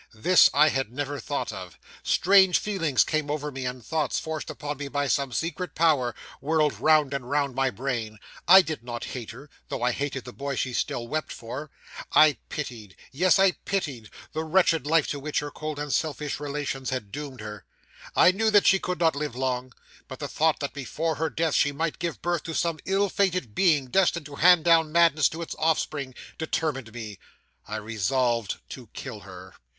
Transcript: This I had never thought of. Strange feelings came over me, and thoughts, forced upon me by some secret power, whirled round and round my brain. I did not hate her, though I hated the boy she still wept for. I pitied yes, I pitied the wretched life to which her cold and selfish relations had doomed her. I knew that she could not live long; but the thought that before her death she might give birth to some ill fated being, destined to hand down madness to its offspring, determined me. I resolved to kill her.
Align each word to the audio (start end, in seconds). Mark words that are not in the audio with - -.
This 0.15 0.49
I 0.51 0.69
had 0.69 0.91
never 0.91 1.19
thought 1.19 1.53
of. 1.53 1.77
Strange 2.01 2.57
feelings 2.57 3.03
came 3.03 3.29
over 3.29 3.51
me, 3.51 3.67
and 3.67 3.85
thoughts, 3.85 4.17
forced 4.19 4.49
upon 4.49 4.77
me 4.77 4.87
by 4.87 5.05
some 5.07 5.31
secret 5.31 5.75
power, 5.75 6.15
whirled 6.39 6.79
round 6.79 7.13
and 7.13 7.29
round 7.29 7.53
my 7.53 7.69
brain. 7.69 8.17
I 8.47 8.63
did 8.63 8.83
not 8.83 9.03
hate 9.03 9.29
her, 9.29 9.47
though 9.69 9.83
I 9.83 9.91
hated 9.91 10.25
the 10.25 10.33
boy 10.33 10.55
she 10.55 10.73
still 10.73 11.07
wept 11.07 11.31
for. 11.31 11.69
I 12.13 12.39
pitied 12.49 12.95
yes, 13.11 13.37
I 13.37 13.51
pitied 13.51 14.09
the 14.33 14.43
wretched 14.43 14.87
life 14.87 15.05
to 15.09 15.19
which 15.19 15.37
her 15.37 15.51
cold 15.51 15.77
and 15.77 15.93
selfish 15.93 16.39
relations 16.39 16.89
had 16.89 17.11
doomed 17.11 17.41
her. 17.41 17.65
I 18.15 18.31
knew 18.31 18.49
that 18.49 18.65
she 18.65 18.79
could 18.79 18.99
not 18.99 19.15
live 19.15 19.35
long; 19.35 19.71
but 20.07 20.17
the 20.17 20.27
thought 20.27 20.61
that 20.61 20.73
before 20.73 21.13
her 21.17 21.29
death 21.29 21.53
she 21.53 21.71
might 21.71 21.99
give 21.99 22.23
birth 22.23 22.41
to 22.45 22.55
some 22.55 22.79
ill 22.85 23.07
fated 23.07 23.53
being, 23.53 23.85
destined 23.91 24.25
to 24.25 24.37
hand 24.37 24.65
down 24.65 24.91
madness 24.91 25.29
to 25.29 25.43
its 25.43 25.55
offspring, 25.59 26.15
determined 26.39 26.91
me. 26.91 27.19
I 27.67 27.75
resolved 27.75 28.61
to 28.69 28.87
kill 28.95 29.19
her. 29.19 29.53